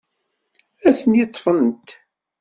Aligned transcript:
Atni 0.89 1.23
ḍḍfen-t. 1.29 1.87